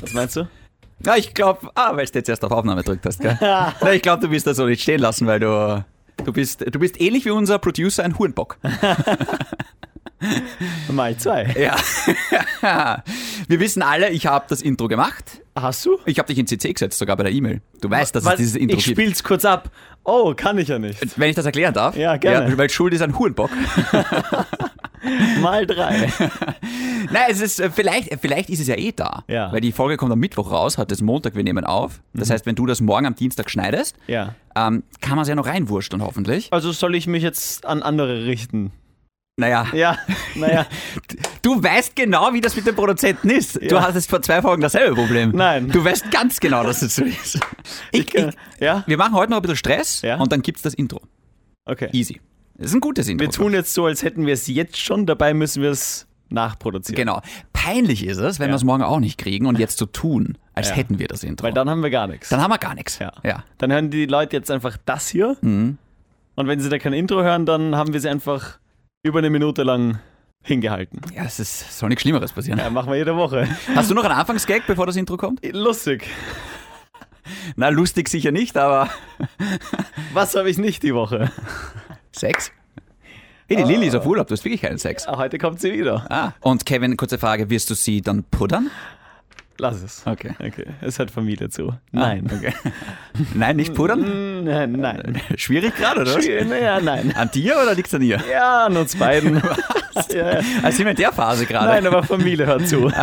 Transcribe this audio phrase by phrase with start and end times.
[0.00, 0.48] Was meinst du?
[1.02, 3.36] Na, ich glaube, ah, weil du jetzt erst auf Aufnahme gedrückt hast, gell?
[3.40, 5.84] Na, ich glaube, du wirst das so nicht stehen lassen, weil du,
[6.24, 8.58] du bist, du bist ähnlich wie unser Producer ein Hurenbock.
[10.92, 11.46] Mal zwei.
[11.58, 11.76] Ja.
[13.48, 15.40] Wir wissen alle, ich habe das Intro gemacht.
[15.56, 15.98] Hast du?
[16.04, 17.62] Ich habe dich in CC gesetzt, sogar bei der E-Mail.
[17.80, 18.36] Du weißt, dass es Was?
[18.36, 18.98] dieses Intro ich gibt.
[18.98, 19.70] spiel's kurz ab.
[20.04, 21.18] Oh, kann ich ja nicht.
[21.18, 21.96] Wenn ich das erklären darf.
[21.96, 22.56] Ja, gerne.
[22.58, 23.50] weil Schuld ist ein Hurenbock.
[25.40, 26.08] Mal drei.
[27.12, 29.24] Nein, es ist, äh, vielleicht, vielleicht ist es ja eh da.
[29.28, 29.48] Ja.
[29.48, 29.52] Mhm.
[29.52, 32.00] Weil die Folge kommt am Mittwoch raus, heute ist Montag, wir nehmen auf.
[32.14, 34.34] Das heißt, wenn du das morgen am Dienstag schneidest, Ja.
[34.54, 36.48] ähm, kann man es ja noch reinwurschteln, hoffentlich.
[36.52, 38.72] Also soll ich mich jetzt an andere richten?
[39.38, 39.96] Naja, Ja,
[40.34, 40.66] naja.
[41.42, 43.56] du weißt genau, wie das mit dem Produzenten ist.
[43.56, 43.82] Du Ja.
[43.82, 45.30] hattest vor zwei Folgen dasselbe Problem.
[45.34, 45.70] Nein.
[45.70, 47.40] Du weißt ganz genau, dass das so ist.
[47.90, 48.84] Ich, ich, kann- ja?
[48.86, 50.16] wir machen heute noch ein bisschen Stress Ja.
[50.16, 51.00] und dann gibt's das Intro.
[51.64, 51.88] Okay.
[51.92, 52.20] Easy.
[52.60, 53.24] Das ist ein gutes Intro.
[53.26, 56.96] Wir tun jetzt so, als hätten wir es jetzt schon, dabei müssen wir es nachproduzieren.
[56.96, 57.22] Genau.
[57.54, 58.52] Peinlich ist es, wenn Ja.
[58.52, 60.74] wir es morgen auch nicht kriegen und jetzt so tun, als Ja.
[60.76, 61.44] hätten wir das Intro.
[61.46, 62.28] Weil dann haben wir gar nichts.
[62.28, 62.98] dann haben wir gar nichts.
[62.98, 63.12] ja.
[63.24, 63.44] ja.
[63.58, 65.36] Dann hören die Leute jetzt einfach das hier.
[65.40, 65.78] Mhm.
[66.36, 68.58] Und wenn sie da kein Intro hören, dann haben wir sie einfach
[69.02, 69.98] über eine Minute lang
[70.42, 71.00] hingehalten.
[71.14, 72.58] Ja, es ist, soll nichts Schlimmeres passieren.
[72.58, 73.48] Ja, machen wir jede Woche.
[73.74, 75.40] Hast du noch einen Anfangsgag, bevor das Intro kommt?
[75.52, 76.06] Lustig.
[77.56, 78.88] Na, lustig sicher nicht, aber
[80.12, 81.30] Was habe ich nicht die Woche?
[82.12, 82.52] Sex?
[83.48, 85.06] Hey, die Lilly ist auf Urlaub, du hast wirklich keinen Sex.
[85.08, 86.06] Ah, heute kommt sie wieder.
[86.08, 86.32] Ah.
[86.40, 88.70] Und Kevin, kurze Frage, wirst du sie dann puddern?
[89.58, 90.02] Lass es.
[90.06, 90.34] Okay.
[90.38, 91.74] Okay, es hat Familie zu.
[91.92, 92.26] Nein.
[92.30, 92.54] Ah, okay.
[93.34, 94.00] Nein, nicht puddern?
[94.00, 95.20] Mm, Nein, nein.
[95.36, 96.14] Schwierig gerade, oder?
[96.14, 96.26] was?
[96.26, 97.12] Naja, nein.
[97.14, 98.22] An dir oder liegt's an ihr?
[98.30, 99.42] Ja, an uns beiden.
[100.14, 100.40] Ja, ja.
[100.62, 101.66] Also sind wir in der Phase gerade.
[101.66, 102.90] Nein, aber Familie hört zu.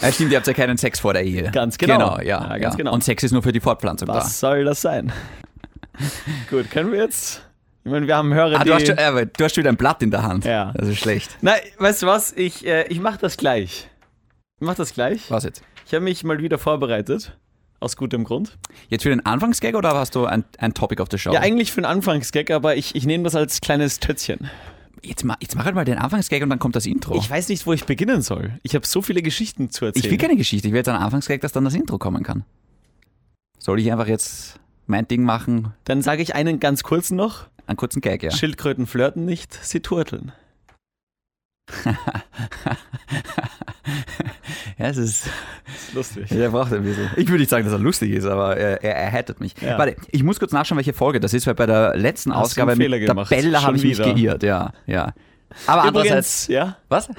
[0.00, 1.50] Ja, stimmt, ihr habt ja keinen Sex vor der Ehe.
[1.50, 1.98] Ganz genau.
[1.98, 2.42] Genau, ja.
[2.42, 2.78] Ja, ganz ja.
[2.78, 2.94] genau.
[2.94, 5.12] Und Sex ist nur für die Fortpflanzung Was soll das sein?
[6.50, 7.42] Gut, können wir jetzt?
[7.84, 8.60] Ich meine, wir haben Hörer.
[8.60, 10.44] Ah, du hast, schon, äh, du hast wieder ein Blatt in der Hand.
[10.44, 10.72] Ja.
[10.76, 11.36] Das ist schlecht.
[11.40, 12.32] Nein, weißt du was?
[12.32, 13.88] Ich, äh, ich mach das gleich.
[14.60, 15.30] Ich mach das gleich.
[15.30, 15.62] Was jetzt?
[15.86, 17.36] Ich habe mich mal wieder vorbereitet.
[17.80, 18.58] Aus gutem Grund.
[18.90, 21.32] Jetzt für den Anfangsgag oder hast du ein, ein Topic auf der Show?
[21.32, 24.50] Ja, eigentlich für einen Anfangsgag, aber ich, ich nehme das als kleines Tötzchen.
[25.02, 27.16] jetzt, ma, jetzt mach halt mal den Anfangsgag und dann kommt das Intro.
[27.16, 28.52] Ich weiß nicht, wo ich beginnen soll.
[28.62, 30.04] Ich habe so viele Geschichten zu erzählen.
[30.04, 32.44] Ich will keine Geschichte, ich will jetzt einen Anfangsgag, dass dann das Intro kommen kann.
[33.58, 34.59] Soll ich einfach jetzt
[34.90, 35.72] mein Ding machen?
[35.84, 37.46] Dann sage ich einen ganz kurzen noch.
[37.66, 38.30] Einen kurzen Gag, ja.
[38.30, 40.32] Schildkröten flirten nicht, sie turteln.
[44.78, 45.26] ja, es ist.
[45.66, 46.32] Ist lustig.
[46.32, 47.08] Er braucht ein bisschen.
[47.16, 49.54] Ich würde nicht sagen, dass er lustig ist, aber er, er erheitert mich.
[49.60, 49.78] Ja.
[49.78, 52.74] Warte, ich muss kurz nachschauen, welche Folge das ist, weil bei der letzten Hast Ausgabe
[52.74, 53.14] mit der?
[53.14, 54.14] Bella habe ich Schon mich wieder.
[54.14, 54.72] geirrt, ja.
[54.86, 55.12] ja.
[55.66, 56.48] Aber andererseits.
[56.48, 57.08] Übrigens, ja, Was?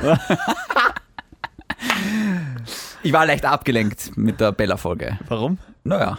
[3.04, 5.18] ich war leicht abgelenkt mit der Bella-Folge.
[5.28, 5.58] warum?
[5.84, 6.18] Naja,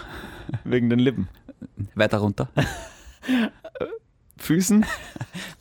[0.64, 1.28] Wegen den Lippen.
[1.94, 2.48] Weiter runter.
[4.38, 4.84] Füßen?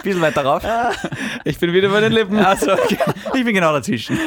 [0.04, 0.64] Bisschen weiter rauf.
[1.44, 2.40] Ich bin wieder bei den Lippen.
[2.40, 2.98] Also, okay.
[3.34, 4.18] ich bin genau dazwischen.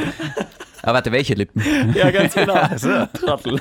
[0.82, 1.62] Aber warte, welche Lippen?
[1.94, 2.54] Ja, ganz genau.
[3.12, 3.60] Trottel.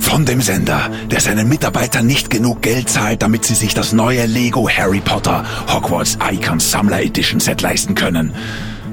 [0.00, 4.26] Von dem Sender, der seinen Mitarbeitern nicht genug Geld zahlt, damit sie sich das neue
[4.26, 8.34] Lego Harry Potter Hogwarts Icon Sammler Edition Set leisten können,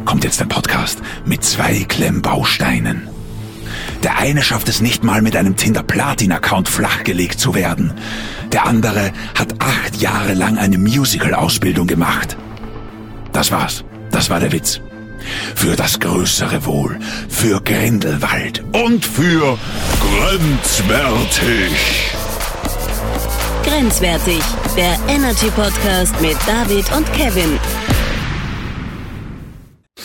[0.06, 3.19] kommt jetzt ein Podcast mit zwei Klemmbausteinen.
[4.04, 7.94] Der eine schafft es nicht mal mit einem Tinder Platin Account flachgelegt zu werden.
[8.52, 12.38] Der andere hat acht Jahre lang eine Musical Ausbildung gemacht.
[13.34, 13.84] Das war's.
[14.12, 14.82] Das war der Witz.
[15.56, 19.58] Für das größere Wohl, für Grindelwald und für
[20.00, 21.72] Grenzwertig.
[23.64, 24.42] Grenzwertig,
[24.78, 27.60] der Energy Podcast mit David und Kevin.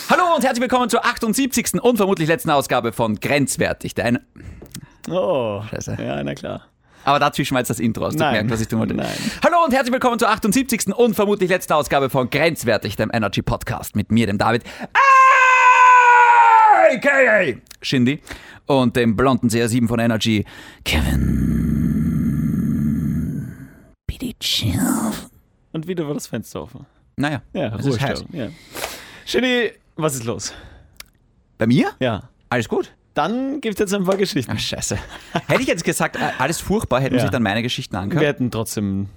[0.09, 1.81] Hallo und herzlich willkommen zur 78.
[1.81, 3.93] und vermutlich letzten Ausgabe von Grenzwertig.
[3.95, 4.21] Der eine,
[5.09, 5.97] Oh, Scheiße.
[5.99, 6.65] ja, na klar.
[7.03, 8.05] aber dazwischen war jetzt das Intro.
[8.05, 8.33] Hast du Nein.
[8.33, 8.93] gemerkt, was ich tun wollte?
[8.93, 9.07] Nein.
[9.43, 10.93] Hallo und herzlich willkommen zur 78.
[10.95, 14.63] und vermutlich letzten Ausgabe von Grenzwertig, dem Energy Podcast mit mir, dem David.
[16.91, 18.21] AKA Shindy
[18.67, 20.45] und dem blonden CR7 von Energy,
[20.83, 21.41] Kevin.
[24.07, 24.79] Bitte chill.
[25.73, 26.85] Und wieder war das Fenster offen.
[27.17, 28.25] Naja, Ja, es ist heiß.
[28.31, 28.47] Ja.
[29.25, 30.53] Shinny, was ist los?
[31.57, 31.91] Bei mir?
[31.99, 32.29] Ja.
[32.49, 32.93] Alles gut?
[33.13, 34.51] Dann gibt es jetzt ein paar Geschichten.
[34.53, 34.97] Ach, scheiße.
[35.47, 37.21] Hätte ich jetzt gesagt, äh, alles furchtbar, hätten Ja.
[37.21, 38.21] sich dann meine Geschichten angehört.
[38.21, 39.07] Wir hätten trotzdem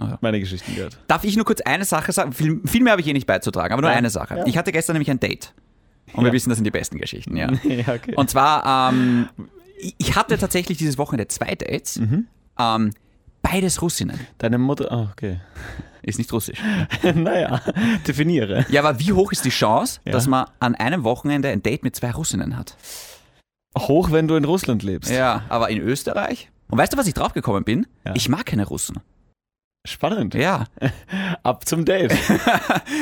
[0.00, 0.96] Ah, meine Geschichten gehört.
[1.06, 2.32] Darf ich nur kurz eine Sache sagen?
[2.32, 3.96] Viel, viel mehr habe ich eh nicht beizutragen, aber nur Ja.
[3.96, 4.38] eine Sache.
[4.38, 4.46] Ja.
[4.46, 5.52] Ich hatte gestern nämlich ein Date.
[6.14, 7.50] Und wir wissen, das sind die besten Geschichten, ja.
[7.64, 8.14] Ja, okay.
[8.16, 9.28] Und zwar, ähm,
[9.78, 11.98] ich- ich hatte tatsächlich dieses Wochenende zwei Dates.
[11.98, 12.26] Mhm.
[12.58, 12.90] Ähm,
[13.42, 14.18] beides Russinnen.
[14.38, 15.40] Deine Mutter, ah, okay.
[16.02, 16.58] Ist nicht russisch.
[17.14, 17.60] naja,
[18.06, 18.66] definiere.
[18.70, 20.10] Ja, aber wie hoch ist die Chance, Ja.
[20.10, 22.76] dass man an einem Wochenende ein Date mit zwei Russinnen hat?
[23.78, 25.12] Hoch, wenn du in Russland lebst.
[25.12, 26.50] Ja, aber in Österreich?
[26.70, 27.86] Und weißt du, was ich draufgekommen bin?
[28.04, 28.14] Ja.
[28.16, 28.98] Ich mag keine Russen.
[29.86, 30.34] Spannend.
[30.34, 30.64] Ja.
[31.44, 32.12] Ab zum Date.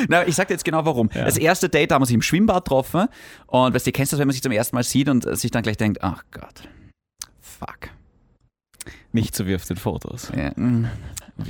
[0.07, 1.09] Na, ich sag dir jetzt genau warum.
[1.13, 3.07] Das erste Date, da haben wir sich im Schwimmbad getroffen
[3.47, 5.49] und weißt du, kennst du das, wenn man sich zum ersten Mal sieht und sich
[5.49, 6.67] dann gleich denkt, ach Gott,
[7.39, 7.89] fuck.
[9.13, 10.31] Nicht so wie auf den Fotos.
[10.35, 10.87] Ja, mm,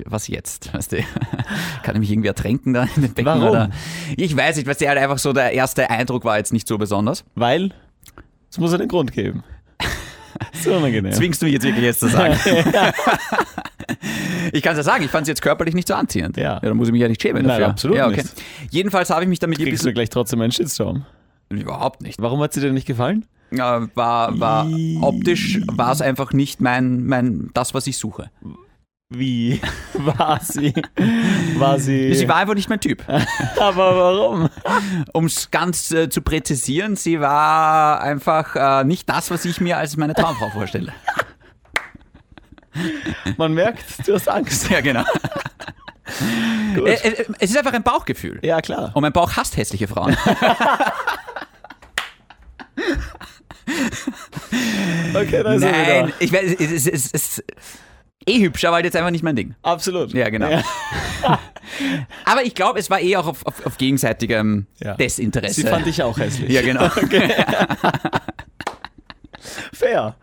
[0.05, 0.73] was jetzt?
[0.73, 0.97] Weißt du?
[1.83, 3.25] Kann ich mich irgendwie ertränken da in den Becken?
[3.25, 3.49] Warum?
[3.49, 3.69] Oder?
[4.17, 6.77] Ich weiß nicht, weißt du, halt einfach so der erste Eindruck war jetzt nicht so
[6.77, 7.23] besonders.
[7.35, 7.71] Weil
[8.49, 9.43] es muss einen Grund geben.
[10.53, 11.11] So unangenehm.
[11.11, 12.33] Zwingst du mich jetzt wirklich jetzt zu sagen?
[14.53, 16.37] ich kann es ja sagen, ich fand es jetzt körperlich nicht so anziehend.
[16.37, 16.59] Ja.
[16.59, 17.67] da muss ich mich ja nicht schämen Nein, dafür.
[17.67, 18.23] absolut ja, okay.
[18.23, 18.33] nicht.
[18.69, 19.93] Jedenfalls habe ich mich damit ein Kriegst du bisschen...
[19.93, 21.05] gleich trotzdem einen Shitstorm.
[21.49, 22.19] Überhaupt nicht.
[22.21, 23.25] Warum hat sie dir nicht gefallen?
[23.51, 24.67] War, war
[25.01, 28.31] optisch war es einfach nicht mein, mein das, was ich suche.
[29.13, 29.59] Wie
[29.93, 30.73] war sie?
[31.57, 32.15] War sie.
[32.15, 33.03] Sie war einfach nicht mein Typ.
[33.59, 34.49] aber warum?
[35.11, 39.77] Um es ganz äh, zu präzisieren, sie war einfach äh, nicht das, was ich mir
[39.77, 40.93] als meine Traumfrau vorstelle.
[43.37, 44.69] Man merkt, du hast Angst.
[44.69, 45.03] Ja, genau.
[46.75, 48.39] Äh, äh, es ist einfach ein Bauchgefühl.
[48.43, 48.91] Ja, klar.
[48.93, 50.15] Und mein Bauch hasst hässliche Frauen.
[55.13, 57.43] Okay, da ist Nein, ich weiß, es ist, es ist,
[58.25, 59.55] eh hübsch, aber halt jetzt einfach nicht mein Ding.
[59.61, 60.13] Absolut.
[60.13, 60.47] Ja, genau.
[62.25, 64.95] Aber ich glaube, es war eh auch auf, auf, auf gegenseitigem Ja.
[64.95, 65.61] Desinteresse.
[65.61, 66.51] Sie fand ich auch hässlich.
[66.51, 66.89] ja, genau.
[69.73, 70.15] Fair.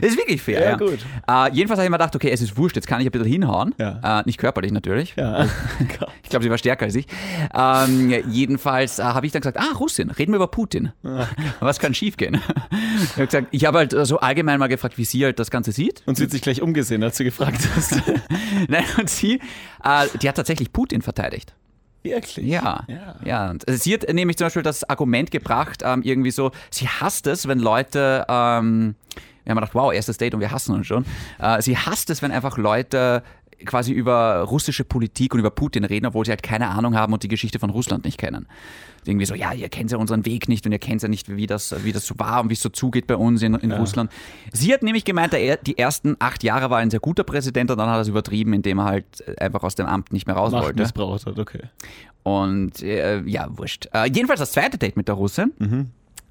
[0.00, 0.60] Ist wirklich fair.
[0.62, 0.98] Ja, Ja, gut.
[1.28, 3.28] Äh, jedenfalls habe ich mir gedacht, okay, es ist wurscht, jetzt kann ich ein bisschen
[3.28, 3.74] hinhauen.
[3.78, 4.20] Ja.
[4.20, 5.14] Äh, nicht körperlich natürlich.
[5.16, 5.46] Ja.
[6.22, 7.06] Ich glaube, sie war stärker als ich.
[7.54, 10.90] Ähm, jedenfalls äh, habe ich dann gesagt, ah, Russin, reden wir über Putin.
[11.60, 12.40] Was kann schiefgehen?
[13.04, 15.70] Ich habe gesagt, ich habe halt so allgemein mal gefragt, wie sie halt das Ganze
[15.70, 16.02] sieht.
[16.06, 18.00] Und sie hat sich gleich umgesehen, als du gefragt hast.
[18.68, 19.40] Nein, und sie,
[19.84, 21.54] äh, die hat tatsächlich Putin verteidigt.
[22.04, 22.46] Wirklich?
[22.46, 23.16] Ja, Ja.
[23.24, 23.50] ja.
[23.50, 27.48] Und sie hat nämlich zum Beispiel das Argument gebracht, ähm, irgendwie so, sie hasst es,
[27.48, 28.94] wenn Leute, ähm,
[29.44, 31.04] wir haben gedacht, wow, erstes Date und wir hassen uns schon.
[31.38, 33.22] Äh, sie hasst es, wenn einfach Leute
[33.64, 37.22] quasi über russische Politik und über Putin reden, obwohl sie halt keine Ahnung haben und
[37.22, 38.46] die Geschichte von Russland nicht kennen.
[39.06, 41.46] Irgendwie so, ja, ihr kennt ja unseren Weg nicht und ihr kennt ja nicht, wie
[41.46, 44.10] das, wie das so war und wie es so zugeht bei uns in, in Russland.
[44.52, 47.78] Sie hat nämlich gemeint, der, die ersten acht Jahre war ein sehr guter Präsident und
[47.78, 50.52] dann hat er es übertrieben, indem er halt einfach aus dem Amt nicht mehr raus
[50.52, 50.80] Macht wollte.
[50.82, 51.64] missbraucht hat, okay.
[52.22, 53.88] Und äh, ja, wurscht.
[53.92, 55.52] Äh, jedenfalls das zweite Date mit der Russin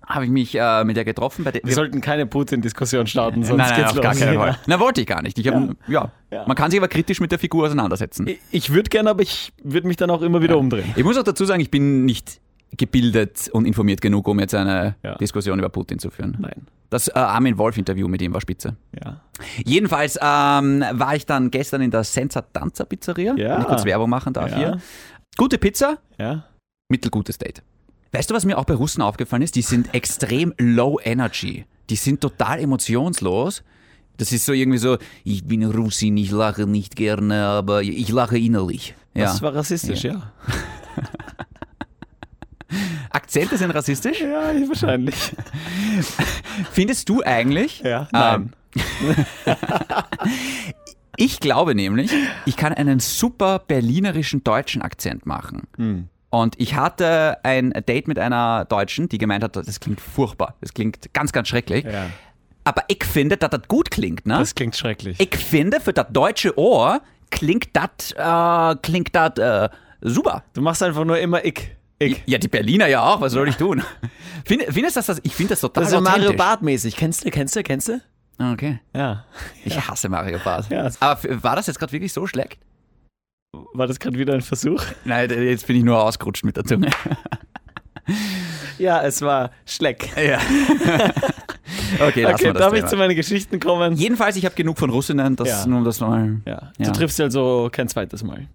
[0.05, 1.43] habe ich mich äh, mit ihr getroffen.
[1.45, 4.03] Bei der, Wir sollten keine Putin-Diskussion starten, sonst nein, nein, geht's auf los.
[4.03, 4.57] gar keinen Fall.
[4.67, 5.37] Na, wollte ich gar nicht.
[5.39, 6.11] Ich hab, ja.
[6.31, 6.45] Ja.
[6.47, 8.27] Man kann sich aber kritisch mit der Figur auseinandersetzen.
[8.27, 10.91] Ich- Ich würde gerne, aber ich würde mich dann auch immer wieder umdrehen.
[10.95, 12.39] Ich muss auch dazu sagen, ich bin nicht
[12.75, 15.15] gebildet und informiert genug, um jetzt eine Ja.
[15.15, 16.37] Diskussion über Putin zu führen.
[16.39, 16.65] Nein.
[16.89, 18.75] Das äh, Armin Wolf-Interview mit ihm war spitze.
[19.03, 19.21] Ja.
[19.63, 23.53] Jedenfalls ähm, war ich dann gestern in der Senza Danza Pizzeria, Ja.
[23.55, 24.57] wenn ich kurz Werbung machen darf Ja.
[24.57, 24.77] hier.
[25.37, 26.45] Gute Pizza, Ja.
[26.89, 27.61] mittelgutes Date.
[28.13, 29.55] Weißt du, was mir auch bei Russen aufgefallen ist?
[29.55, 31.65] Die sind extrem low energy.
[31.89, 33.63] Die sind total emotionslos.
[34.17, 38.37] Das ist so irgendwie so, ich bin Russin, ich lache nicht gerne, aber ich lache
[38.37, 38.93] innerlich.
[39.15, 39.25] Ja.
[39.25, 40.31] Das war rassistisch, ja.
[43.09, 44.21] Akzente sind rassistisch.
[44.21, 45.15] Ja, wahrscheinlich.
[46.71, 47.81] Findest du eigentlich?
[47.81, 48.07] Ja.
[48.13, 49.25] Ähm, Nein.
[51.15, 52.11] Ich glaube nämlich,
[52.45, 55.67] ich kann einen super berlinerischen deutschen Akzent machen.
[55.77, 56.09] Hm.
[56.33, 60.73] Und ich hatte ein Date mit einer Deutschen, die gemeint hat, das klingt furchtbar, das
[60.73, 61.85] klingt ganz, ganz schrecklich.
[61.85, 62.07] Ja.
[62.63, 64.39] Aber ich finde, dass das gut klingt, ne?
[64.39, 65.19] Das klingt schrecklich.
[65.19, 69.69] Ich finde, für das deutsche Ohr klingt das äh, klingt das äh,
[70.01, 70.43] super.
[70.53, 71.69] Du machst einfach nur immer ich.
[71.99, 72.23] Ich.
[72.25, 73.83] Ja, die Berliner ja auch, was soll ich tun?
[74.45, 76.37] Find, findest du das, ich finde das total Das ist Mario authentisch.
[76.37, 76.95] Bart mäßig.
[76.95, 78.01] Kennst du, kennst du, kennst du?
[78.39, 78.79] Okay.
[78.95, 79.25] Ja.
[79.63, 80.67] Ich hasse Mario Bart.
[80.71, 80.89] Ja.
[80.99, 82.57] Aber war das jetzt gerade wirklich so schlecht?
[83.73, 84.83] War das gerade wieder ein Versuch?
[85.05, 86.89] Nein, jetzt bin ich nur ausgerutscht mit der Zunge.
[88.79, 90.09] Ja, es war Schleck.
[90.17, 90.37] Ja.
[92.05, 92.87] okay, lass Okay, mal das darf ich Thema.
[92.87, 93.95] zu meinen Geschichten kommen?
[93.95, 95.65] Jedenfalls, ich habe genug von Russinnen, das Ja.
[95.67, 96.41] nur um das mal.
[96.45, 96.71] Ja.
[96.77, 96.85] Ja.
[96.87, 98.47] Du triffst sie also kein zweites Mal.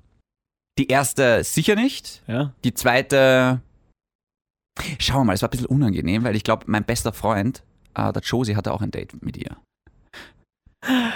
[0.79, 2.23] Die erste sicher nicht.
[2.27, 2.53] Ja.
[2.65, 3.61] Die zweite.
[4.99, 7.63] Schauen wir mal, es war ein bisschen unangenehm, weil ich glaube, mein bester Freund,
[7.95, 9.57] äh, der Josie, hatte auch ein Date mit ihr.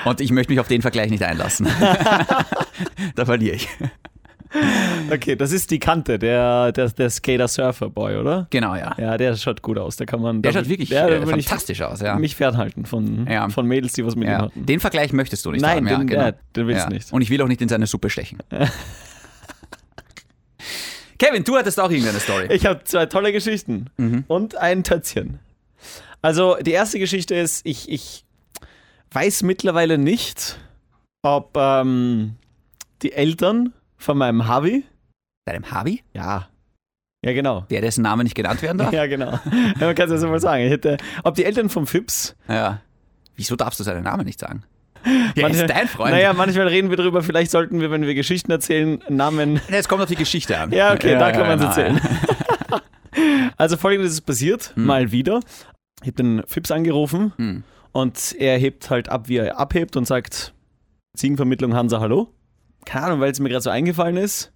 [0.04, 1.66] Und ich möchte mich auf den Vergleich nicht einlassen.
[3.14, 3.68] da verliere ich.
[5.10, 8.48] Okay, das ist die Kante, der, der, der Skater-Surfer-Boy, oder?
[8.50, 8.94] Genau, ja.
[8.98, 9.96] Ja, der schaut gut aus.
[9.96, 10.42] Der kann man.
[10.42, 12.16] Der da- schaut wirklich der, äh, da will ich fantastisch aus, ja.
[12.16, 13.48] mich fernhalten von, Ja.
[13.48, 14.38] von Mädels, die was mit ihm ja.
[14.42, 14.66] hatten.
[14.66, 16.22] Den Vergleich möchtest du nicht Nein, haben, ja, den, genau.
[16.26, 16.88] ja, den willst Ja.
[16.88, 17.10] du nicht.
[17.12, 18.40] Und ich will auch nicht in seine Suppe stechen.
[21.18, 22.48] Kevin, du hattest auch irgendeine Story.
[22.50, 24.24] Ich habe zwei tolle Geschichten Mhm.
[24.26, 25.38] und ein Tötzchen.
[26.20, 28.24] Also die erste Geschichte ist, ich, ich
[29.14, 30.58] weiß mittlerweile nicht,
[31.22, 32.36] ob ähm,
[33.02, 34.84] die Eltern von meinem Havi,
[35.46, 36.02] Deinem Harvey?
[36.14, 36.48] ja,
[37.24, 38.92] ja genau, Der, dessen Name nicht genannt werden darf?
[38.92, 41.86] ja genau, ja, man kann es ja so mal sagen, hätte, ob die Eltern vom
[41.86, 42.80] Fips, Ja.
[43.34, 44.62] Wieso darfst du seinen Namen nicht sagen?
[45.34, 46.12] Ja, ist dein Freund.
[46.12, 49.54] Naja, manchmal reden wir darüber, vielleicht sollten wir, wenn wir Geschichten erzählen, Namen.
[49.68, 50.70] Nee, Es kommt auf die Geschichte an.
[50.70, 52.00] Ja, okay, da kann man es ja, erzählen.
[53.56, 55.40] Also folgendes ist passiert, mal wieder.
[56.00, 57.64] Ich habe den Fips angerufen Hm.
[57.92, 60.54] Und er hebt halt ab, wie er abhebt und sagt,
[61.16, 62.32] Ziegenvermittlung Hansa, hallo?
[62.84, 64.52] Keine Ahnung, weil es mir gerade so eingefallen ist.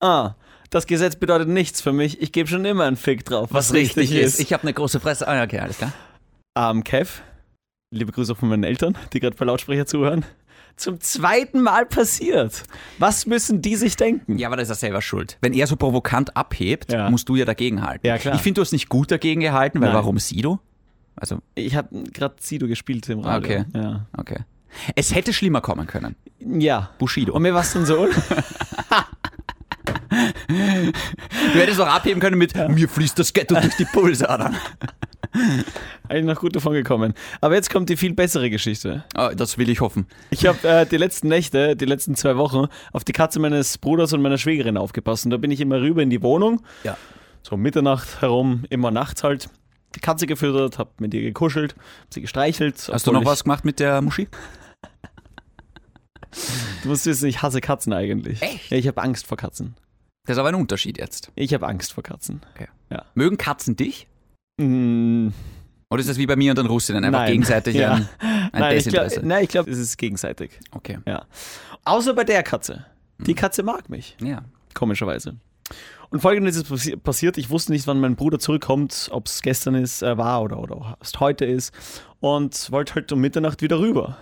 [0.00, 0.34] Ah,
[0.70, 2.20] das Gesetz bedeutet nichts für mich.
[2.20, 4.38] Ich gebe schon immer einen Fick drauf, was, richtig ist.
[4.38, 5.26] Ich habe eine große Fresse.
[5.26, 5.92] Ah, okay, alles klar.
[6.56, 7.22] Ähm, Kev,
[7.90, 10.24] liebe Grüße auch von meinen Eltern, die gerade per Lautsprecher zuhören.
[10.76, 12.62] Zum zweiten Mal passiert.
[12.98, 14.38] Was müssen die sich denken?
[14.38, 15.36] Ja, aber da ist er selber schuld.
[15.40, 17.10] Wenn er so provokant abhebt, Ja.
[17.10, 18.06] musst du ja dagegen halten.
[18.06, 18.36] Ja, klar.
[18.36, 19.96] Ich finde, du hast nicht gut dagegen gehalten, weil Nein.
[19.96, 20.60] warum Sido?
[21.20, 23.60] Also, Ich habe gerade Sido gespielt im Radio.
[23.60, 23.64] Okay.
[23.74, 24.06] Ja.
[24.16, 24.38] okay.
[24.94, 26.14] Es hätte schlimmer kommen können.
[26.40, 26.90] ja.
[26.98, 27.32] Bushido.
[27.34, 28.06] Und mir war es dann so.
[30.48, 34.56] Du hättest auch abheben können mit mir fließt das Ghetto durch die Pulsadern.
[36.08, 37.14] Eigentlich noch gut davon gekommen.
[37.40, 39.04] Aber jetzt kommt die viel bessere Geschichte.
[39.16, 40.06] Oh, das will ich hoffen.
[40.30, 44.12] Ich habe äh, die letzten Nächte, die letzten zwei Wochen, auf die Katze meines Bruders
[44.12, 45.24] und meiner Schwägerin aufgepasst.
[45.26, 46.96] Und da bin ich immer rüber in die Wohnung, Ja.
[47.42, 49.48] so um Mitternacht herum, immer nachts halt.
[49.94, 52.88] Die Katze gefüttert, hab mit ihr gekuschelt, hab sie gestreichelt.
[52.92, 54.28] Hast du noch ich, was gemacht mit der Muschi?
[56.82, 58.42] Du musst wissen, ich hasse Katzen eigentlich.
[58.42, 58.70] Echt?
[58.70, 59.74] Ja, ich habe Angst vor Katzen.
[60.26, 61.32] Das ist aber ein Unterschied jetzt.
[61.34, 62.42] Ich habe Angst vor Katzen.
[63.14, 64.06] Mögen Katzen dich?
[64.60, 65.28] Mm,
[65.90, 67.32] Oder ist das wie bei mir und den Russinnen einfach Nein.
[67.32, 67.94] gegenseitig Ja.
[67.94, 69.14] ein, ein nein, ich Desinteresse?
[69.16, 70.50] glaube, nein, ich glaub, es ist gegenseitig.
[70.70, 70.98] Okay.
[71.06, 71.24] Ja.
[71.84, 72.84] Außer bei der Katze.
[73.20, 74.16] Die Katze mag mich.
[74.20, 74.42] Ja.
[74.74, 75.36] komischerweise.
[76.10, 79.74] Und folgendes ist passi- passiert, ich wusste nicht, wann mein Bruder zurückkommt, ob es gestern
[79.74, 81.74] ist, äh, war oder, oder erst heute ist
[82.20, 84.16] und wollte halt um Mitternacht wieder rüber.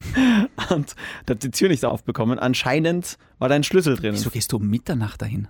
[0.70, 0.94] und
[1.26, 2.38] da hat die Tür nicht aufbekommen.
[2.38, 4.14] Anscheinend war da ein Schlüssel drin.
[4.14, 5.48] Wieso gehst du um Mitternacht dahin?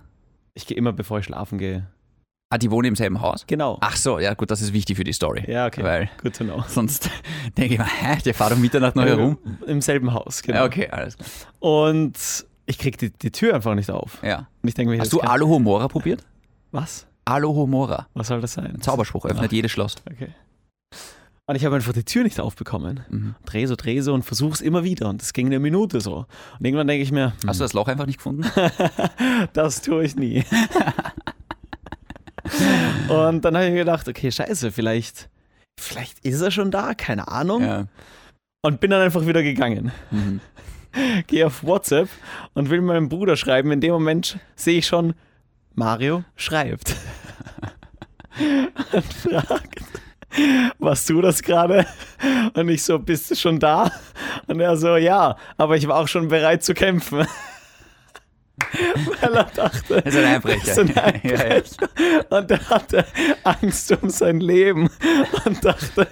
[0.53, 1.87] Ich gehe immer, bevor ich schlafen gehe.
[2.51, 3.45] Ah, die wohnen im selben Haus?
[3.47, 3.79] Genau.
[3.81, 5.43] Ach so, ja gut, das ist wichtig für die Story.
[5.47, 5.83] ja, okay.
[5.83, 6.63] Weil Good to know.
[6.67, 7.09] sonst
[7.57, 9.39] denke ich mir, hä, der fährt um Mitternacht noch herum?
[9.65, 10.59] Im selben Haus, genau.
[10.59, 11.27] Ja, okay, alles klar.
[11.59, 14.21] Und ich krieg die, die Tür einfach nicht auf.
[14.23, 14.47] Ja.
[14.61, 16.23] Und ich denke mir, Hast du Alohomora probiert?
[16.71, 17.05] Was?
[17.25, 18.07] Alohomora.
[18.13, 18.81] Was soll das sein?
[18.81, 19.95] Zauberspruch, öffnet jedes Schloss.
[20.09, 20.29] Okay.
[21.45, 23.01] Und ich habe einfach die Tür nicht aufbekommen.
[23.09, 23.35] Mhm.
[23.45, 25.09] Dreh so, dreh so und versuch's immer wieder.
[25.09, 26.25] Und das ging eine Minute so.
[26.57, 28.49] Und irgendwann denke ich mir, hm, Hast du das Loch einfach nicht gefunden?
[29.53, 30.45] das tue ich nie.
[33.09, 35.29] und dann habe ich mir gedacht, okay, scheiße, vielleicht,
[35.77, 37.63] vielleicht ist er schon da, keine Ahnung.
[37.63, 37.87] ja.
[38.65, 39.91] Und bin dann einfach wieder gegangen.
[40.09, 40.39] Mhm.
[41.27, 42.09] Gehe auf WhatsApp
[42.53, 43.71] und will meinem Bruder schreiben.
[43.71, 45.13] In dem Moment sehe ich schon,
[45.75, 46.95] Mario schreibt.
[48.91, 49.81] und fragt,
[50.79, 51.85] warst du das gerade?
[52.53, 53.91] Und ich so, bist du schon da?
[54.47, 57.25] Und er so, ja, aber ich war auch schon bereit zu kämpfen.
[59.21, 60.71] Weil er dachte, Das ist ein Einbrecher.
[60.71, 61.23] ist ein Einbrecher.
[61.23, 62.37] Ja, ja.
[62.37, 63.05] Und er hatte
[63.43, 64.89] Angst um sein Leben
[65.45, 66.07] und dachte,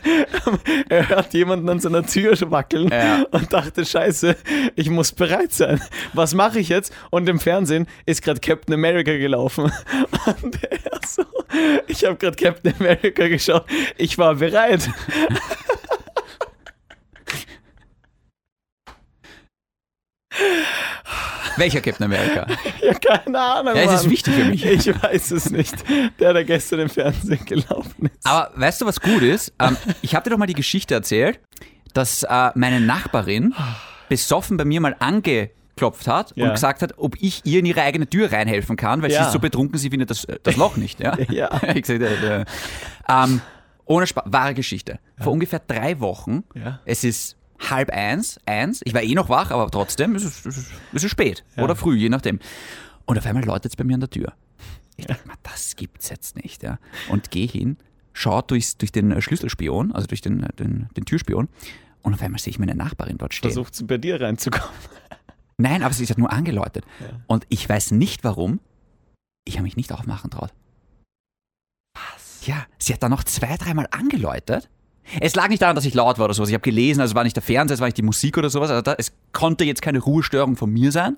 [0.90, 3.24] er hört jemanden an seiner Tür wackeln Ja.
[3.32, 4.36] und dachte, scheiße,
[4.76, 5.82] ich muss bereit sein.
[6.14, 6.92] Was mache ich jetzt?
[7.12, 9.72] Und im Fernsehen ist gerade Captain America gelaufen.
[10.26, 11.24] Und er so,
[11.88, 13.66] ich habe gerade Captain America geschaut,
[13.98, 14.90] ich war bereit.
[21.58, 22.48] Welcher Captain America?
[22.82, 23.76] Ja, keine Ahnung.
[23.76, 24.66] Ja, es ist wichtig für mich.
[24.66, 25.76] Ich weiß es nicht.
[26.20, 28.26] Der, der gestern im Fernsehen gelaufen ist.
[28.26, 29.54] Aber weißt du, was gut ist?
[29.60, 31.40] Ähm, ich habe dir doch mal die Geschichte erzählt,
[31.94, 33.54] dass äh, meine Nachbarin
[34.10, 36.46] besoffen bei mir mal angeklopft hat Ja.
[36.46, 39.26] und gesagt hat, ob ich ihr in ihre eigene Tür reinhelfen kann, weil sie Ja.
[39.28, 41.00] ist so betrunken, sie findet das, das Loch nicht.
[41.00, 41.18] Ja.
[41.30, 41.50] Ja.
[41.76, 42.46] ich gesagt, äh, äh,
[43.08, 43.42] ähm,
[43.86, 45.00] ohne Spaß, wahre Geschichte.
[45.20, 46.80] Vor ungefähr drei Wochen, Ja.
[46.86, 47.36] es ist
[47.70, 51.44] halb eins, eins, ich war eh noch wach, aber trotzdem, es ist, es ist, spät
[51.58, 52.40] oder früh, je nachdem.
[53.06, 54.34] Und auf einmal läutet es bei mir an der Tür.
[54.98, 56.64] Ich dachte mir, das gibt's jetzt nicht.
[56.64, 56.80] Ja.
[57.10, 57.78] Und gehe hin,
[58.14, 61.50] schaue durchs, durch den äh, Schlüsselspion, also durch den, äh, den, den Türspion,
[62.02, 63.52] und auf einmal sehe ich meine Nachbarin dort stehen.
[63.52, 64.70] Versucht sie bei dir reinzukommen.
[65.58, 66.86] Nein, aber sie hat nur angeläutet.
[67.28, 68.60] Und ich weiß nicht warum.
[69.46, 70.52] Ich habe mich nicht aufmachen traut.
[71.94, 72.46] Was?
[72.48, 74.70] Ja, sie hat dann noch zwei, dreimal angeläutet.
[75.20, 76.50] Es lag nicht daran, dass ich laut war oder sowas.
[76.50, 78.50] Ich habe gelesen, also es war nicht der Fernseher, es war nicht die Musik oder
[78.50, 78.70] sowas.
[78.70, 81.18] Also da, es konnte jetzt keine Ruhestörung von mir sein.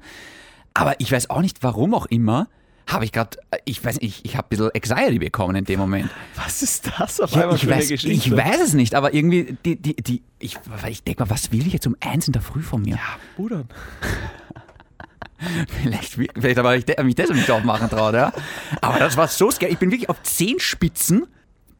[0.73, 2.47] Aber ich weiß auch nicht, warum auch immer,
[2.87, 5.79] habe ich gerade, ich weiß nicht, ich, ich habe ein bisschen Anxiety bekommen in dem
[5.79, 6.09] Moment.
[6.35, 8.11] Was ist das auf Ja, einmal ich, für eine weiß, Geschichte?
[8.11, 10.57] ich weiß es nicht, aber irgendwie, die, die, die, ich,
[10.89, 12.97] ich denke mal, was will ich jetzt um eins in der Früh von mir?
[13.35, 13.65] Bruder.
[15.81, 18.31] Vielleicht, vielleicht aber ich mich deshalb nicht aufmachen traut, ja.
[18.79, 19.73] Aber das war so scary.
[19.73, 21.27] Ich bin wirklich auf Zehenspitzen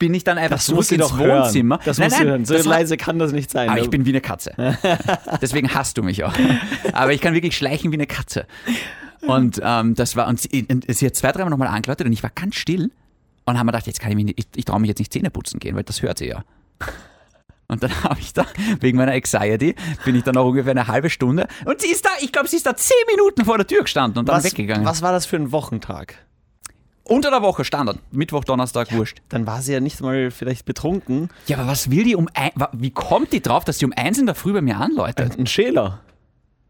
[0.04, 1.76] bin ich dann einfach Das zurück ins Wohnzimmer.
[1.78, 1.86] hören.
[1.86, 2.46] Das nein, nein, hören.
[2.46, 3.70] So das leise kann das nicht sein.
[3.70, 4.54] aber ich bin wie eine Katze.
[5.42, 6.34] Deswegen hasst du mich auch.
[6.92, 8.46] Aber ich kann wirklich schleichen wie eine Katze.
[9.22, 12.22] Und ähm, das war, und sie, und sie hat zwei, dreimal nochmal angeläutet und ich
[12.22, 12.92] war ganz still
[13.46, 15.14] und haben mir gedacht, jetzt kann ich mich nicht, ich, ich traue mich jetzt nicht
[15.14, 16.44] Zähne putzen gehen, weil das hört sie ja.
[17.70, 18.46] Und dann habe ich da,
[18.82, 21.48] wegen meiner Anxiety, bin ich dann noch ungefähr eine halbe Stunde.
[21.64, 24.20] Und sie ist da, ich glaube, sie ist da zehn Minuten vor der Tür gestanden
[24.20, 24.84] und dann Was, weggegangen.
[24.86, 26.16] was war das für ein Wochentag?
[27.06, 28.00] Unter der Woche Standard.
[28.12, 29.18] Mittwoch, Donnerstag, wurscht.
[29.30, 31.30] Dann war sie ja nicht mal vielleicht betrunken.
[31.48, 34.18] Ja, aber was will die um ein, Wie kommt die drauf, dass sie um eins
[34.20, 35.38] in der Früh bei mir anläutet?
[35.38, 36.00] Ein Schäler.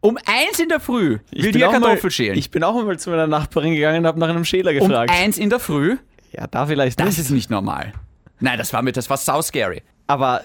[0.00, 2.36] Um eins in der Früh will die ja auch mal, Kartoffel schälen.
[2.36, 5.10] ich bin auch mal zu meiner Nachbarin gegangen und habe nach einem Schäler um gefragt.
[5.10, 5.96] eins in der Früh?
[6.32, 7.18] ja, da vielleicht Das nicht.
[7.20, 7.92] ist nicht normal.
[8.40, 9.82] Nein, das war mir, das war sau scary.
[10.06, 10.42] Aber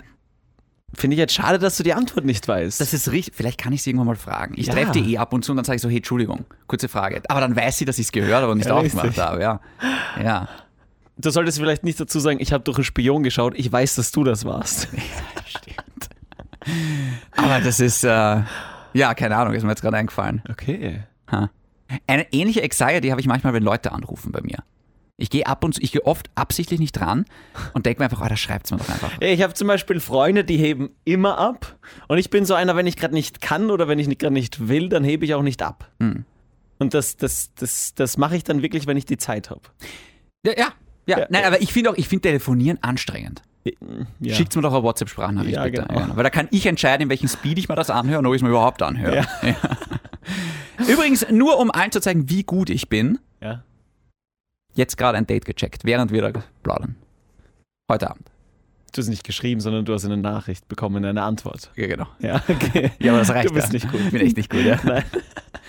[0.96, 2.80] finde ich jetzt schade, dass du die Antwort nicht weißt.
[2.82, 3.36] Das ist richtig.
[3.36, 4.54] Vielleicht kann ich sie irgendwann mal fragen.
[4.58, 4.74] Ich Ja.
[4.74, 7.22] treffe die eh ab und zu und dann sage ich so, hey, Entschuldigung, kurze Frage.
[7.30, 9.42] Aber dann weiß sie, dass ich es gehört habe und nicht Ja, aufgemacht habe.
[9.42, 9.60] Ja.
[10.22, 10.48] ja.
[11.18, 14.12] du solltest vielleicht nicht dazu sagen, ich habe durch einen Spion geschaut, ich weiß, dass
[14.12, 14.88] du das warst.
[15.46, 16.10] Stimmt.
[17.36, 18.42] Aber das ist, äh,
[18.94, 20.42] ja, keine Ahnung, ist mir jetzt gerade eingefallen.
[20.50, 21.04] Okay.
[21.32, 21.50] Ha.
[22.08, 24.58] Eine ähnliche Anxiety habe ich manchmal, wenn Leute anrufen bei mir.
[25.20, 27.26] Ich gehe ab und zu, ich gehe oft absichtlich nicht dran
[27.74, 29.12] und denke mir einfach, oh, da schreibt es mir doch einfach.
[29.20, 31.78] Ich habe zum Beispiel Freunde, die heben immer ab.
[32.08, 34.68] Und ich bin so einer, wenn ich gerade nicht kann oder wenn ich gerade nicht
[34.68, 35.90] will, dann hebe ich auch nicht ab.
[36.00, 36.26] Hm.
[36.80, 39.62] Und das, das, das, das mache ich dann wirklich, wenn ich die Zeit habe.
[40.46, 40.68] Ja, ja.
[41.06, 41.20] ja.
[41.20, 41.28] Ja.
[41.30, 43.44] Nein, aber ich finde auch, ich finde Telefonieren anstrengend.
[44.20, 44.36] Ja.
[44.36, 45.86] Schickt mir doch eine WhatsApp-Sprachnachricht Ja, bitte.
[45.88, 46.16] genau.
[46.16, 48.40] Weil da kann ich entscheiden, in welchem Speed ich mir das anhöre und ob ich
[48.40, 49.26] es mir überhaupt anhöre.
[50.88, 53.64] Übrigens, nur um allen zu zeigen, wie gut ich bin, ja.
[54.80, 56.96] Jetzt gerade ein Date gecheckt, während wir da plaudern.
[57.92, 58.32] Heute Abend.
[58.94, 61.72] Du hast nicht geschrieben, sondern du hast eine Nachricht bekommen, eine Antwort.
[61.76, 62.08] Ja, genau.
[62.20, 62.92] Ja, okay.
[63.00, 63.74] Ja, aber das reicht Du bist ja.
[63.74, 64.02] nicht gut.
[64.02, 64.80] Ich bin echt nicht gut, ja.
[64.84, 65.04] Nein.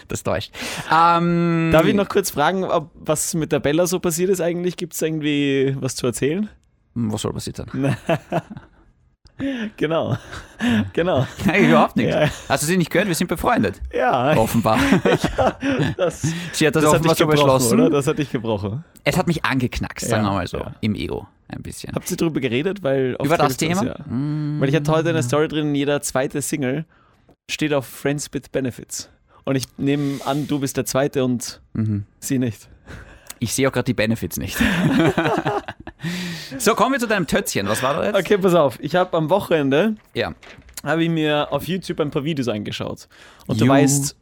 [0.09, 0.52] Das täuscht.
[0.90, 4.76] Ähm, Darf ich noch kurz fragen, ob, was mit der Bella so passiert ist eigentlich?
[4.76, 6.49] Gibt es irgendwie was zu erzählen?
[6.95, 7.69] Was soll passiert sein?
[9.77, 10.17] Genau.
[10.93, 11.27] Genau.
[11.47, 12.15] Nein, überhaupt nichts.
[12.15, 12.29] Ja.
[12.49, 13.09] Hast du sie nicht gehört?
[13.09, 13.81] Wir sind befreundet.
[13.93, 14.79] Ja, Offenbar.
[15.97, 17.81] das, Sie hat das, das offenbar dich so gebrochen, beschlossen.
[17.81, 17.91] oder?
[17.91, 18.85] Das hat dich gebrochen.
[19.05, 20.59] Es hat mich angeknackst, sagen Ja, wir mal so.
[20.59, 20.75] ja.
[20.81, 21.27] Im Ego.
[21.49, 21.93] Ein bisschen.
[21.95, 22.83] Habt ihr darüber geredet?
[22.83, 23.85] Weil Über das Thema?
[23.85, 23.97] ja.
[24.07, 24.61] Mm.
[24.61, 26.85] Weil ich hatte heute eine Story drin, jeder zweite Single
[27.51, 29.09] steht auf Friends with Benefits.
[29.45, 32.05] Und ich nehme an, du bist der zweite und Mhm.
[32.21, 32.69] sie nicht.
[33.41, 34.57] Ich sehe auch gerade die Benefits nicht.
[36.59, 37.69] so, kommen wir zu deinem Tötzchen.
[37.69, 38.17] Was war da jetzt?
[38.19, 38.79] Okay, pass auf.
[38.81, 40.35] Ich habe am Wochenende Ja.
[40.85, 43.09] habe ich mir auf YouTube ein paar Videos angeschaut.
[43.47, 44.17] Und du You- weißt,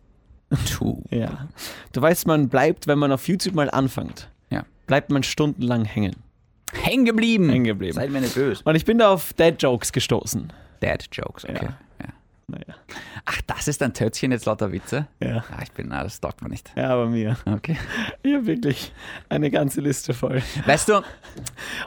[0.66, 1.02] Tu.
[1.10, 1.48] ja,
[1.92, 4.64] du weißt, man bleibt, wenn man auf YouTube mal anfängt, Ja.
[4.86, 6.16] bleibt man stundenlang hängen.
[6.72, 7.48] Hängen geblieben.
[7.48, 7.94] Hängen geblieben.
[7.94, 8.62] Seid mir nicht böse.
[8.64, 10.52] Und ich bin da auf Dad Jokes gestoßen.
[10.80, 11.66] Dad Jokes, okay.
[11.66, 11.78] Ja.
[12.50, 12.56] Ja.
[12.58, 12.78] Naja.
[13.26, 15.06] Ach, das ist dein Tötzchen jetzt lauter Witze?
[15.22, 15.44] Ja.
[15.54, 16.72] Ah, ich bin, das taugt man nicht.
[16.76, 17.36] Ja, aber mir.
[17.44, 17.76] Okay.
[18.22, 18.92] Ich habe wirklich
[19.28, 20.42] eine ganze Liste voll.
[20.64, 21.02] Weißt du,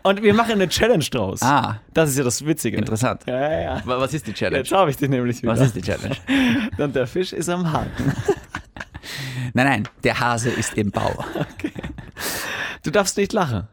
[0.03, 1.41] Und wir machen eine Challenge draus.
[1.41, 2.77] ah, Das ist ja das Witzige.
[2.77, 3.23] interessant.
[3.25, 3.81] Ja, ja, ja.
[3.85, 4.59] Wa- Was ist die Challenge?
[4.59, 5.51] Jetzt habe ich dich nämlich wieder.
[5.53, 6.15] Was ist die Challenge?
[6.77, 8.13] Und der Fisch ist am Haken.
[9.53, 11.25] Nein, nein, der Hase ist im Bau.
[12.83, 13.67] Du darfst nicht lachen.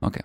[0.00, 0.22] Okay.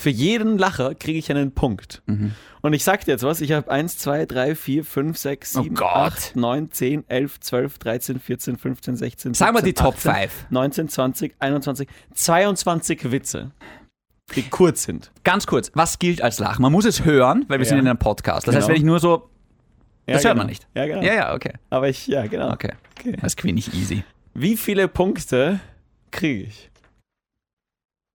[0.00, 2.02] Für jeden Lacher kriege ich einen Punkt.
[2.06, 2.32] Mhm.
[2.60, 5.62] Und ich sag dir jetzt was, ich habe 1, 2, 3, 4, 5, 6, Oh
[5.64, 5.88] 7, Gott.
[5.88, 10.12] 8, 9, 10, 11, 12, 13, 14, 15, 16, 17, Sagen wir die Top 18,
[10.12, 10.46] 5.
[10.50, 13.50] 19, 20, 21, 22 Witze,
[14.36, 15.10] die kurz sind.
[15.24, 16.62] Ganz kurz, was gilt als Lachen?
[16.62, 17.70] Man muss es hören, weil wir Ja.
[17.70, 18.46] sind in einem Podcast.
[18.46, 18.74] Das heißt, Genau.
[18.76, 19.28] wenn ich nur so.
[20.06, 20.34] Das ja, hört genau.
[20.36, 20.66] man nicht.
[20.74, 21.02] Ja, genau.
[21.02, 21.54] Ja, ja, okay.
[21.70, 22.52] Aber ich, ja, genau.
[22.52, 22.72] Okay.
[23.00, 23.16] Okay.
[23.20, 24.04] Das ist nicht easy.
[24.34, 25.58] Wie viele Punkte
[26.12, 26.70] kriege ich?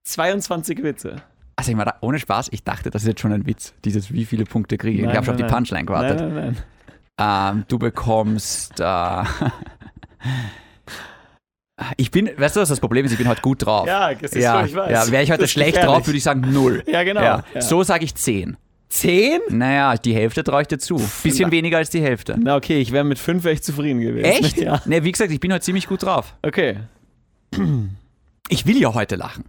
[0.05, 1.23] 22 Witze.
[1.63, 3.73] Also ich meine, ohne Spaß, ich dachte, das ist jetzt schon ein Witz.
[3.85, 5.03] Dieses, wie viele Punkte kriege ich.
[5.05, 6.19] Nein, ich habe schon auf die Punchline gewartet.
[6.19, 6.57] Nein, nein,
[7.19, 7.55] nein.
[7.57, 8.81] Ähm, du bekommst.
[8.81, 9.23] Äh,
[11.97, 13.13] ich bin, weißt du, was das Problem ist?
[13.13, 13.87] Ich bin heute gut drauf.
[13.87, 14.91] Ja, das ist ja, so, ich weiß.
[14.91, 15.99] ja wäre ich heute schlecht gefährlich.
[15.99, 16.83] drauf, würde ich sagen null.
[16.89, 17.23] Ja, genau.
[17.23, 17.45] Ja.
[17.55, 17.61] Ja.
[17.61, 18.57] So sage ich 10.
[18.89, 19.39] 10?
[19.51, 20.97] Naja, die Hälfte traue ich dir zu.
[21.23, 22.35] Bisschen na- weniger als die Hälfte.
[22.43, 24.25] Na okay, ich wäre mit 5 echt zufrieden gewesen.
[24.25, 24.57] Echt?
[24.61, 24.83] Ja.
[24.85, 26.35] Ne, wie gesagt, ich bin heute ziemlich gut drauf.
[26.43, 26.79] Okay.
[28.49, 29.45] Ich will ja heute lachen.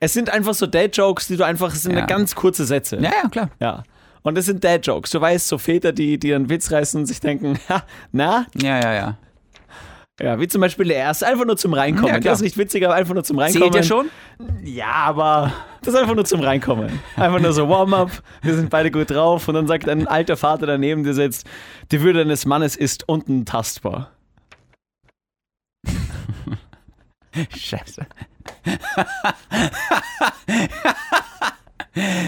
[0.00, 2.06] Es sind einfach so Dad-Jokes, die du einfach, es sind Ja.
[2.06, 2.96] ganz kurze Sätze.
[2.96, 3.50] Ja, ja, klar.
[3.60, 3.82] Ja.
[4.22, 5.10] Und es sind Dad-Jokes.
[5.10, 8.46] Du weißt, so Väter, die, die einen Witz reißen und sich denken, ha, na?
[8.60, 9.18] Ja, ja, ja.
[10.20, 12.08] Ja, wie zum Beispiel der erste, einfach nur zum Reinkommen.
[12.12, 13.72] Ja, der ist nicht witzig, aber einfach nur zum Reinkommen.
[13.72, 14.10] Seht ihr schon?
[14.64, 16.98] Ja, aber das ist einfach nur zum Reinkommen.
[17.14, 18.10] Einfach nur so Warm-up,
[18.42, 21.46] wir sind beide gut drauf und dann sagt ein alter Vater daneben dir sitzt,
[21.92, 24.10] die Würde eines Mannes ist unten tastbar.
[27.56, 28.04] Scheiße.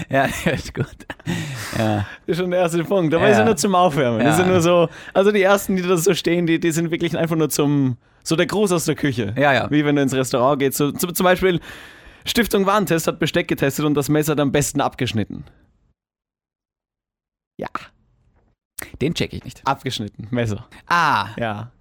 [0.09, 0.87] ja, ist gut.
[1.77, 2.05] Ja.
[2.25, 3.13] Das ist schon der erste Punkt.
[3.13, 3.31] Aber Ja.
[3.31, 4.19] ist ja nur zum Aufwärmen.
[4.19, 4.43] Das Ja.
[4.43, 7.35] sind nur so, also die ersten, die da so stehen, die, die sind wirklich einfach
[7.35, 9.33] nur zum, so der Gruß aus der Küche.
[9.37, 9.71] Ja, ja.
[9.71, 10.77] Wie wenn du ins Restaurant gehst.
[10.77, 11.59] So, zum, zum Beispiel,
[12.25, 15.45] Stiftung Warentest hat Besteck getestet und das Messer hat am besten abgeschnitten.
[17.57, 17.67] Ja,
[19.01, 19.61] Den check ich nicht.
[19.65, 20.67] abgeschnitten, Messer.
[20.87, 21.71] Ah, Ja.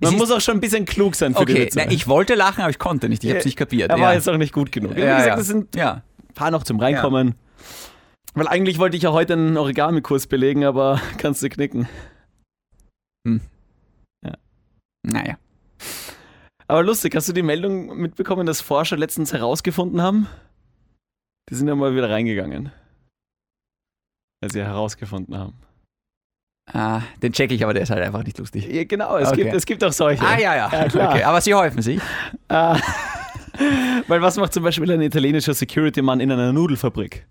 [0.00, 1.62] Man muss auch schon ein bisschen klug sein für die okay.
[1.66, 1.78] Witze.
[1.78, 3.24] Na, ich wollte lachen, aber ich konnte nicht.
[3.24, 3.90] Ich habe es nicht kapiert.
[3.90, 4.02] Er ja.
[4.02, 4.96] war jetzt auch nicht gut genug.
[4.96, 5.36] Wie ja, gesagt, ja.
[5.36, 5.92] das sind ja.
[6.28, 7.34] ein paar noch zum Reinkommen.
[8.34, 11.88] Weil eigentlich wollte ich ja heute einen Origami-Kurs belegen, aber kannst du knicken.
[15.02, 15.38] Naja.
[16.66, 20.28] Aber lustig, hast du die Meldung mitbekommen, dass Forscher letztens herausgefunden haben?
[21.48, 22.70] Die sind ja mal wieder reingegangen.
[24.42, 25.58] Als sie herausgefunden haben.
[26.72, 28.66] Ah, den check ich, aber der ist halt einfach nicht lustig.
[28.70, 29.42] Ja, genau, es, Okay.
[29.44, 30.24] gibt, es gibt auch solche.
[30.24, 30.70] Ah, ja, ja.
[30.72, 31.10] Ja.
[31.10, 32.00] Okay, aber sie häufen sich.
[32.48, 32.78] Ah.
[34.08, 37.26] Weil was macht zum Beispiel ein italienischer Security-Mann in einer Nudelfabrik?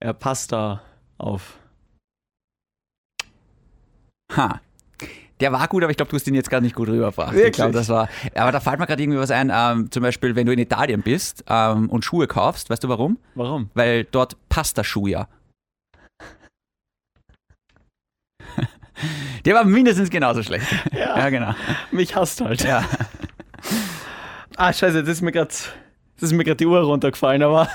[0.00, 0.82] Er passt da
[1.18, 1.58] auf.
[4.36, 4.60] Ha.
[5.40, 7.32] Der war gut, aber ich glaube, du hast ihn jetzt gerade nicht gut rübergebracht.
[7.32, 7.56] Ich Wirklich?
[7.56, 8.08] glaube, das war.
[8.34, 9.52] Aber da fällt mir gerade irgendwie was ein.
[9.54, 13.18] Ähm, zum Beispiel, wenn du in Italien bist ähm, und Schuhe kaufst, weißt du warum?
[13.34, 13.68] Warum?
[13.74, 14.78] Weil dort passt
[19.44, 20.66] der war mindestens genauso schlecht.
[20.92, 21.54] Ja, Ja, genau.
[21.90, 22.62] mich hasst halt.
[22.64, 22.84] Ja.
[24.58, 25.68] Ah, scheiße, das ist mir gerade das
[26.22, 27.68] ist mir gerade die Uhr runtergefallen, aber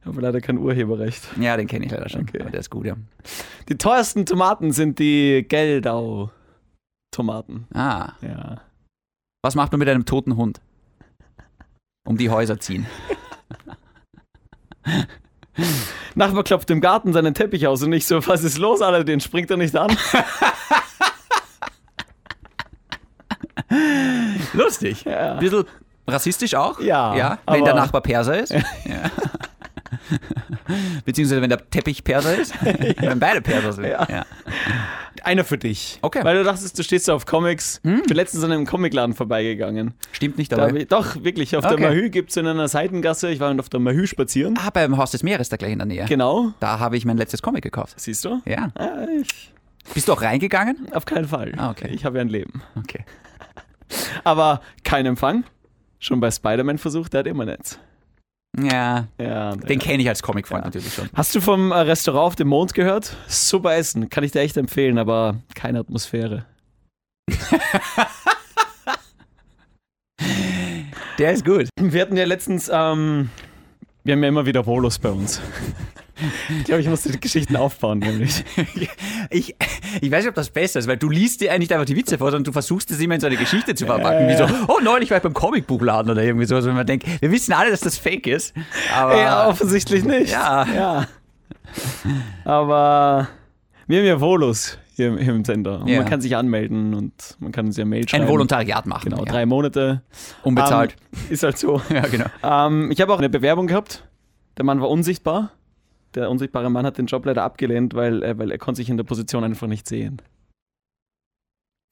[0.00, 1.26] ich habe leider kein Urheberrecht.
[1.40, 2.20] ja, den kenne ich leider schon.
[2.22, 2.40] Okay.
[2.40, 2.94] Aber der ist gut, ja.
[3.68, 7.66] Die teuersten Tomaten sind die Geldau-Tomaten.
[7.74, 8.60] Ah, Ja.
[9.42, 10.60] was macht man mit einem toten Hund?
[12.06, 12.86] Um die Häuser ziehen.
[16.14, 19.20] Nachbar klopft im Garten seinen Teppich aus und ich so, was ist los, Alter, den
[19.20, 19.96] springt er nicht an.
[24.52, 25.04] Lustig.
[25.04, 25.34] Ja.
[25.34, 25.64] Bisschen
[26.06, 26.78] rassistisch auch.
[26.80, 28.52] Ja, ja wenn der Nachbar Perser ist.
[28.84, 29.10] Ja.
[31.04, 32.54] Beziehungsweise wenn der Teppich Perser ist.
[32.64, 33.84] wenn beide Perser sind.
[33.86, 34.06] Ja.
[34.10, 34.26] Ja.
[35.22, 35.98] Einer für dich.
[36.02, 36.22] Okay.
[36.24, 37.80] Weil du dachtest, du stehst auf Comics.
[37.82, 39.94] Ich bin letztens an einem Comicladen vorbeigegangen.
[40.12, 40.80] Stimmt nicht Da dabei.
[40.80, 41.76] ich, doch, wirklich, auf Okay.
[41.76, 44.58] der Mahü gibt es in einer Seitengasse, ich war auf der Mahü spazieren.
[44.58, 46.04] Ah, beim Haus des Meeres da gleich in der Nähe.
[46.06, 46.52] Genau.
[46.60, 47.98] Da habe ich mein letztes Comic gekauft.
[47.98, 48.42] Siehst du?
[48.44, 48.70] Ja.
[48.78, 49.52] Ja, ich,
[49.94, 50.88] Bist du auch reingegangen?
[50.92, 51.52] auf keinen Fall.
[51.56, 51.88] Ah, okay.
[51.92, 52.62] Ich habe ja ein Leben.
[52.76, 53.04] Okay.
[54.24, 55.44] Aber kein Empfang.
[56.00, 57.78] Schon bei Spider-Man versucht, der hat immer Netz.
[58.60, 61.08] Ja, Ja, den kenne ich als Comicfreund natürlich schon.
[61.14, 63.16] Hast du vom äh, Restaurant auf dem Mond gehört?
[63.26, 66.46] Super Essen, kann ich dir echt empfehlen, aber keine Atmosphäre.
[71.18, 71.68] Der ist gut.
[71.80, 73.30] Wir hatten ja letztens, ähm,
[74.02, 75.40] wir haben ja immer wieder Volos bei uns.
[76.58, 78.44] Ich glaube, ich musste die Geschichten aufbauen, nämlich.
[79.30, 79.56] Ich,
[80.00, 82.18] ich weiß nicht, ob das besser ist, weil du liest dir nicht einfach die Witze
[82.18, 84.28] vor, sondern du versuchst es immer in so eine Geschichte zu verpacken.
[84.28, 86.54] Wie so, oh, neulich war ich beim Comicbuchladen oder irgendwie so.
[86.54, 88.54] Also wenn man denkt, wir wissen alle, dass das fake ist.
[88.94, 90.30] Aber Ja, offensichtlich nicht.
[90.30, 90.66] Ja.
[90.74, 91.06] ja.
[92.44, 93.28] Aber
[93.86, 95.80] wir haben ja Volos hier, im- hier im Sender.
[95.80, 95.98] Und Ja.
[96.00, 98.24] man kann sich anmelden und man kann uns ja Mail schreiben.
[98.24, 99.10] ein Volontariat machen.
[99.10, 99.32] Genau, ja.
[99.32, 100.02] drei Monate.
[100.42, 100.96] Unbezahlt.
[101.12, 101.80] Ähm, ist halt so.
[101.90, 102.26] ja, genau.
[102.42, 104.04] Ähm, ich habe auch eine Bewerbung gehabt.
[104.58, 105.50] Der Mann war unsichtbar.
[106.14, 108.96] Der unsichtbare Mann hat den Job leider abgelehnt, weil, er- weil er konnte sich in
[108.96, 110.20] der Position einfach nicht sehen.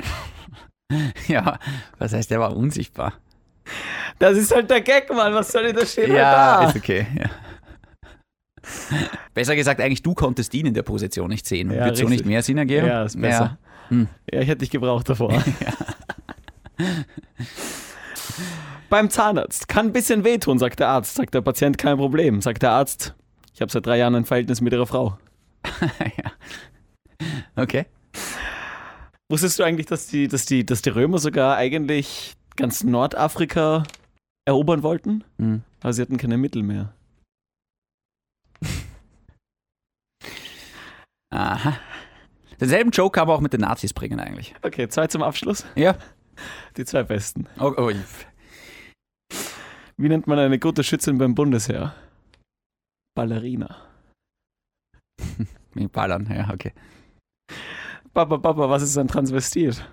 [1.27, 1.59] Ja,
[1.99, 3.15] was heißt, der war unsichtbar?
[4.19, 5.33] Das ist halt der Gag, Mann.
[5.33, 6.15] Was soll ich da stehen?
[6.15, 7.07] Ja, halt ist okay.
[7.19, 7.31] Ja.
[9.35, 11.71] Besser gesagt, eigentlich du konntest ihn in der Position nicht sehen.
[11.73, 12.87] Ja, Wird so nicht mehr Sinn ergeben?
[12.87, 13.57] Ja, ist besser.
[13.89, 14.07] Hm.
[14.31, 15.33] Ja, ich hätte dich gebraucht davor.
[18.91, 19.69] Beim Zahnarzt.
[19.69, 21.15] Kann ein bisschen wehtun, sagt der Arzt.
[21.15, 22.43] Sagt der Patient, kein Problem.
[22.43, 23.15] Sagt der Arzt,
[23.63, 25.19] habe seit drei Jahren ein Verhältnis mit ihrer Frau.
[25.99, 26.33] ja.
[27.57, 27.87] Okay.
[29.29, 33.85] Wusstest du eigentlich, dass die, dass, die, dass die Römer sogar eigentlich ganz Nordafrika
[34.45, 35.25] erobern wollten?
[35.39, 35.63] Hm.
[35.81, 36.93] Aber sie hatten keine Mittel mehr.
[41.31, 41.79] Aha.
[42.61, 44.55] Denselben Joke kann man auch mit den Nazis bringen eigentlich.
[44.63, 45.65] Okay, zwei zum Abschluss.
[45.75, 45.97] Ja.
[46.77, 47.49] Die zwei besten.
[47.59, 47.91] Oh, oh.
[49.97, 51.95] Wie nennt man eine gute Schützin beim Bundesheer?
[53.15, 53.77] Ballerina.
[55.75, 56.73] Mit Ballern, ja, okay.
[58.13, 59.85] Papa, Papa, was ist ein Transvestit?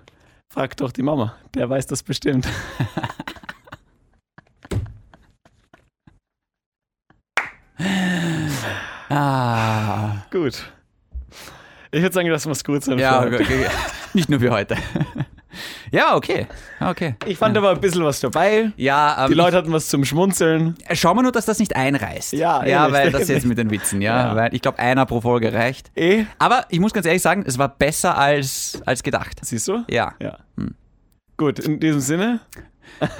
[0.52, 1.36] Frag doch die Mama.
[1.54, 2.48] Der weiß das bestimmt.
[9.12, 10.22] Ah.
[10.30, 10.72] Gut.
[11.90, 12.98] Ich würde sagen, das muss gut sein.
[13.00, 13.66] Ja, okay.
[14.14, 14.76] nicht nur für heute.
[15.92, 16.46] Ja, okay.
[16.80, 17.16] Okay.
[17.26, 18.72] Ich fand aber ein bisschen was dabei.
[18.76, 20.76] Ja, ähm, Die Leute hatten was zum Schmunzeln.
[20.88, 22.32] ich, schau mal nur, dass das nicht einreißt.
[22.32, 24.28] Ja, ja ehrlich, weil das jetzt mit den Witzen, ja.
[24.28, 24.36] Ja.
[24.36, 25.90] Weil ich glaube, einer pro Folge reicht.
[25.96, 26.24] Eh?
[26.38, 29.38] Aber ich muss ganz ehrlich sagen, es war besser als, als gedacht.
[29.42, 29.84] Siehst du?
[29.88, 30.14] Ja.
[30.20, 30.38] Ja.
[30.56, 30.74] Hm.
[31.36, 32.40] Gut, in diesem Sinne.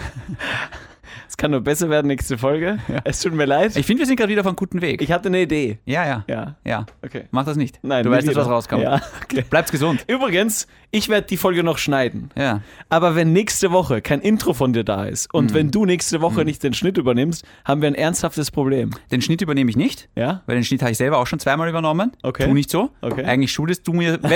[1.31, 2.79] es kann nur besser werden nächste Folge.
[3.05, 3.77] Es tut mir leid.
[3.77, 5.01] Ich finde, wir sind gerade wieder auf einem guten Weg.
[5.01, 5.79] Ich hatte eine Idee.
[5.87, 6.57] ja, ja, ja.
[6.64, 7.25] Ja, okay.
[7.31, 7.79] Mach das nicht.
[7.83, 8.83] Nein, du weißt nicht, was rauskommt.
[8.83, 9.45] Ja, okay.
[9.49, 10.05] Bleib's gesund.
[10.09, 12.31] Übrigens, ich werde die Folge noch schneiden.
[12.37, 12.62] Ja.
[12.88, 16.45] Aber wenn nächste Woche kein Intro von dir da ist und wenn du nächste Woche
[16.45, 18.90] nicht den Schnitt übernimmst, haben wir ein ernsthaftes Problem.
[19.12, 20.43] Den Schnitt übernehme ich nicht, Ja?
[20.47, 22.11] weil den Schnitt habe ich selber auch schon zweimal übernommen.
[22.25, 22.45] Okay.
[22.47, 22.90] Tu nicht so.
[23.03, 23.25] Okay.
[23.25, 24.19] Eigentlich schuldest du mir.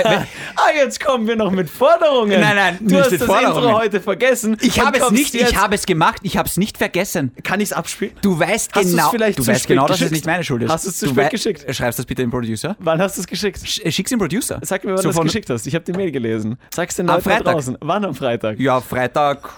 [0.55, 2.39] Ah, jetzt kommen wir noch mit Forderungen.
[2.39, 3.65] Nein, nein, du hast das Forderungen.
[3.65, 4.55] Intro heute vergessen.
[4.61, 6.84] Ich habe es nicht, ich habe es gemacht, ich habe es nicht vergessen.
[7.43, 8.13] Kann ich es abspielen?
[8.21, 10.63] Du weißt Hast genau, vielleicht du zu weißt spät genau, dass es nicht meine Schuld
[10.63, 10.71] ist.
[10.71, 11.65] Hast du's zu Du spät geschickt?
[11.75, 12.75] Schreibst das bitte dem Producer?
[12.79, 13.59] Wann hast du es geschickt?
[13.59, 14.59] Sch- äh, Schick's dem Producer.
[14.61, 15.65] Sag mir, wann So du es geschickt hast.
[15.67, 16.57] Ich habe die Mail gelesen.
[16.73, 17.53] Sag's den Am Leuten da Freitag.
[17.53, 17.77] draußen.
[17.81, 18.59] Wann am Freitag?
[18.59, 19.49] Ja, Freitag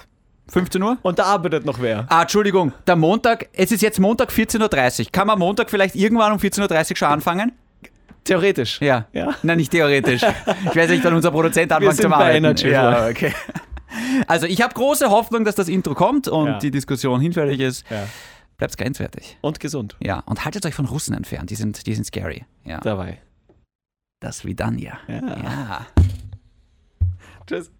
[0.49, 0.97] 15 Uhr.
[1.01, 2.05] Und da arbeitet noch wer.
[2.09, 5.05] Ah, Entschuldigung, der Montag, es ist jetzt Montag 14.30 Uhr.
[5.11, 7.51] Kann man Montag vielleicht irgendwann um 14.30 Uhr schon anfangen?
[8.23, 8.81] Theoretisch.
[8.81, 9.07] Ja.
[9.13, 9.35] Ja.
[9.43, 10.21] Nein, nicht theoretisch.
[10.69, 12.35] Ich weiß nicht, wann unser Produzent anfängt zu bei arbeiten.
[12.37, 13.33] Energy, ja, okay.
[14.27, 16.59] Also ich habe große Hoffnung, dass das Intro kommt und Ja.
[16.59, 17.89] die Diskussion hinfällig ist.
[17.89, 18.07] Ja.
[18.57, 19.37] Bleibt grenzwertig.
[19.41, 19.95] Und gesund.
[20.01, 22.45] Ja, und haltet euch von Russen entfernt, die sind, die sind scary.
[22.65, 22.79] Ja.
[22.79, 23.19] Dabei.
[24.19, 24.97] Das Vidania.
[25.07, 25.15] Ja.
[25.27, 25.87] ja.
[27.45, 27.71] Tschüss.